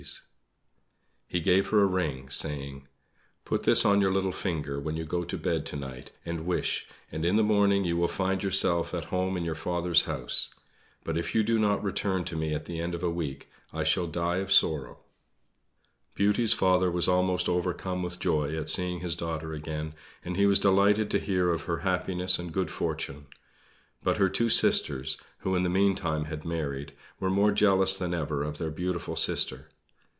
[1.27, 2.87] He gave her a ring, saying:
[3.45, 6.87] "Put this on your little finger when you go to bed to night, and wish;
[7.11, 10.49] and in the morning you will find yourself at home in your father's house.
[11.05, 13.83] But if you do not return to me at the end of a week, I
[13.83, 14.97] shall die of sorrow."
[16.15, 19.93] Beauty's father was almost overcome with joy at seeing his daughter again,
[20.25, 23.27] and he was delighted to hear of her happiness and good fortune.
[24.03, 28.41] But her two sisters who in the meantime had married were more jealous than ever
[28.43, 29.69] of their beautiful sister.